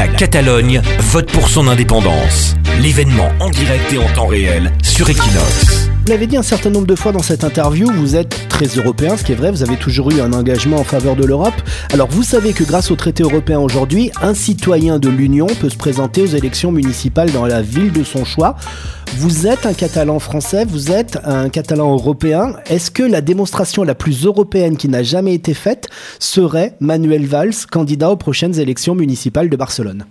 La 0.00 0.08
Catalogne 0.08 0.80
vote 1.10 1.30
pour 1.30 1.50
son 1.50 1.68
indépendance. 1.68 2.54
L'événement 2.80 3.28
en 3.38 3.50
direct 3.50 3.92
et 3.92 3.98
en 3.98 4.10
temps 4.14 4.28
réel 4.28 4.72
sur 4.82 5.10
Equinox. 5.10 5.90
Vous 6.06 6.10
l'avez 6.10 6.26
dit 6.26 6.38
un 6.38 6.42
certain 6.42 6.70
nombre 6.70 6.86
de 6.86 6.94
fois 6.94 7.12
dans 7.12 7.22
cette 7.22 7.44
interview, 7.44 7.86
vous 7.92 8.16
êtes 8.16 8.48
très 8.48 8.64
européen, 8.64 9.18
ce 9.18 9.24
qui 9.24 9.32
est 9.32 9.34
vrai, 9.34 9.50
vous 9.50 9.62
avez 9.62 9.76
toujours 9.76 10.10
eu 10.10 10.22
un 10.22 10.32
engagement 10.32 10.78
en 10.78 10.84
faveur 10.84 11.16
de 11.16 11.26
l'Europe. 11.26 11.52
Alors 11.92 12.08
vous 12.08 12.22
savez 12.22 12.54
que 12.54 12.64
grâce 12.64 12.90
au 12.90 12.96
traité 12.96 13.22
européen 13.22 13.58
aujourd'hui, 13.58 14.10
un 14.22 14.32
citoyen 14.32 14.98
de 14.98 15.10
l'Union 15.10 15.46
peut 15.46 15.68
se 15.68 15.76
présenter 15.76 16.22
aux 16.22 16.26
élections 16.34 16.72
municipales 16.72 17.30
dans 17.32 17.44
la 17.44 17.60
ville 17.60 17.92
de 17.92 18.02
son 18.02 18.24
choix. 18.24 18.56
Vous 19.16 19.46
êtes 19.46 19.66
un 19.66 19.74
Catalan 19.74 20.18
français, 20.18 20.64
vous 20.64 20.92
êtes 20.92 21.18
un 21.24 21.48
Catalan 21.48 21.92
européen. 21.92 22.54
Est-ce 22.66 22.90
que 22.90 23.02
la 23.02 23.20
démonstration 23.20 23.82
la 23.82 23.94
plus 23.94 24.24
européenne 24.24 24.76
qui 24.76 24.88
n'a 24.88 25.02
jamais 25.02 25.34
été 25.34 25.52
faite 25.52 25.88
serait 26.18 26.74
Manuel 26.80 27.26
Valls, 27.26 27.66
candidat 27.70 28.10
aux 28.10 28.16
prochaines 28.16 28.58
élections 28.58 28.94
municipales 28.94 29.50
de 29.50 29.56
Barcelone 29.56 30.06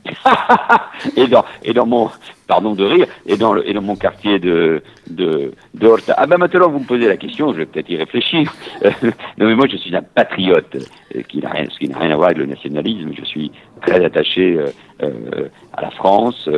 et, 1.16 1.28
dans, 1.28 1.46
et 1.64 1.74
dans 1.74 1.86
mon, 1.86 2.10
pardon 2.50 2.74
de 2.74 2.84
rire, 2.84 3.08
et 3.28 3.38
dans, 3.38 3.54
le, 3.54 3.68
et 3.70 3.74
dans 3.74 3.82
mon 3.82 3.96
quartier 3.96 4.40
de, 4.40 4.82
de, 5.10 5.54
de 5.76 5.88
Horta. 5.88 6.16
Ah 6.18 6.26
ben 6.26 6.38
maintenant 6.38 6.70
vous 6.70 6.80
me 6.80 6.86
posez 6.86 7.08
la 7.08 7.16
question, 7.16 7.54
je 7.54 7.60
vais 7.60 7.66
peut-être 7.68 7.90
y 7.90 7.96
réfléchir. 7.96 8.52
non 8.84 9.46
mais 9.48 9.56
moi 9.56 9.68
je 9.72 9.78
suis 9.78 9.96
un 9.96 10.02
patriote, 10.02 10.76
euh, 10.76 10.82
ce 11.14 11.28
qui 11.28 11.40
n'a 11.40 11.52
rien 12.00 12.12
à 12.12 12.16
voir 12.16 12.30
avec 12.30 12.40
le 12.40 12.48
nationalisme. 12.48 13.12
Je 13.18 13.24
suis 13.24 13.52
très 13.86 14.04
attaché 14.04 14.58
euh, 14.58 14.68
euh, 15.04 15.48
à 15.74 15.82
la 15.84 15.92
France, 15.92 16.50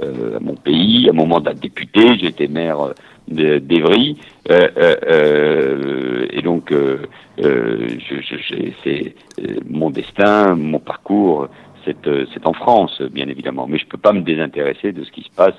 à 0.00 0.40
mon 0.40 0.54
pays. 0.54 1.08
À 1.08 1.12
mon 1.12 1.26
mandat 1.26 1.54
de 1.54 1.60
député, 1.60 1.87
j'étais 1.94 2.48
maire 2.48 2.94
d'Evry, 3.28 4.16
et 4.48 6.42
donc 6.42 6.72
c'est 8.84 9.14
mon 9.68 9.90
destin, 9.90 10.54
mon 10.54 10.78
parcours 10.78 11.48
c'est 11.84 12.46
en 12.46 12.52
France, 12.52 13.00
bien 13.02 13.28
évidemment. 13.28 13.66
Mais 13.66 13.78
je 13.78 13.84
ne 13.84 13.88
peux 13.88 13.98
pas 13.98 14.12
me 14.12 14.20
désintéresser 14.20 14.92
de 14.92 15.04
ce 15.04 15.10
qui 15.10 15.22
se 15.22 15.30
passe, 15.30 15.54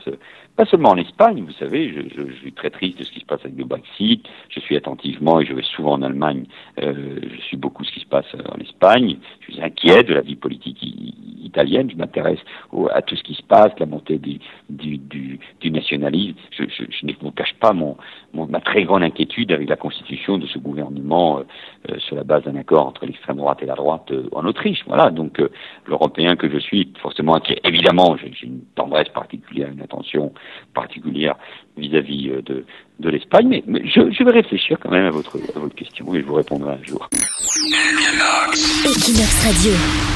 pas 0.55 0.65
seulement 0.65 0.89
en 0.89 0.97
Espagne, 0.97 1.43
vous 1.45 1.53
savez, 1.53 1.89
je, 1.89 2.01
je, 2.15 2.33
suis 2.39 2.51
très 2.51 2.69
triste 2.69 2.99
de 2.99 3.03
ce 3.03 3.11
qui 3.11 3.21
se 3.21 3.25
passe 3.25 3.39
avec 3.45 3.57
le 3.57 3.65
Brexit, 3.65 4.27
je 4.49 4.59
suis 4.59 4.75
attentivement, 4.75 5.39
et 5.39 5.45
je 5.45 5.53
vais 5.53 5.63
souvent 5.63 5.93
en 5.93 6.01
Allemagne, 6.01 6.45
euh, 6.81 7.19
je 7.21 7.41
suis 7.41 7.57
beaucoup 7.57 7.83
ce 7.83 7.91
qui 7.91 8.01
se 8.01 8.05
passe 8.05 8.25
en 8.51 8.59
Espagne, 8.59 9.17
je 9.39 9.53
suis 9.53 9.61
inquiet 9.61 10.03
de 10.03 10.13
la 10.13 10.21
vie 10.21 10.35
politique 10.35 10.83
italienne, 11.43 11.89
je 11.91 11.95
m'intéresse 11.95 12.39
à 12.93 13.01
tout 13.01 13.15
ce 13.15 13.23
qui 13.23 13.33
se 13.33 13.43
passe, 13.43 13.71
la 13.79 13.85
montée 13.85 14.19
du, 14.19 15.39
nationalisme. 15.71 16.35
Je, 16.51 16.63
je, 16.67 17.05
ne 17.05 17.13
vous 17.21 17.31
cache 17.31 17.53
pas 17.59 17.73
mon, 17.73 17.97
ma 18.33 18.59
très 18.59 18.83
grande 18.83 19.03
inquiétude 19.03 19.51
avec 19.51 19.69
la 19.69 19.75
constitution 19.75 20.37
de 20.37 20.47
ce 20.47 20.59
gouvernement 20.59 21.39
euh, 21.89 21.99
sur 21.99 22.15
la 22.15 22.23
base 22.23 22.43
d'un 22.43 22.55
accord 22.55 22.87
entre 22.87 23.05
l'extrême 23.05 23.37
droite 23.37 23.59
et 23.61 23.65
la 23.65 23.75
droite 23.75 24.11
euh, 24.11 24.29
en 24.31 24.45
Autriche. 24.45 24.83
Voilà, 24.87 25.09
donc 25.09 25.39
euh, 25.39 25.49
l'Européen 25.87 26.35
que 26.35 26.49
je 26.49 26.57
suis, 26.59 26.91
forcément. 27.01 27.39
Évidemment, 27.63 28.15
j'ai 28.17 28.31
une 28.43 28.61
tendresse 28.75 29.09
particulière, 29.09 29.69
une 29.71 29.81
attention 29.81 30.33
particulière 30.73 31.35
vis-à-vis 31.77 32.29
-vis 32.29 32.43
de, 32.43 32.65
de 32.99 33.09
l'Espagne, 33.09 33.61
mais, 33.65 33.81
je, 33.85 34.23
vais 34.23 34.31
réfléchir 34.31 34.77
quand 34.81 34.91
même 34.91 35.05
à 35.05 35.11
votre, 35.11 35.37
à 35.55 35.59
votre 35.59 35.75
question 35.75 36.13
et 36.13 36.19
je 36.21 36.25
vous 36.25 36.35
répondrai 36.35 36.73
un 36.73 36.83
jour. 36.83 37.07
Equinox 38.85 39.45
Radio. 39.45 40.08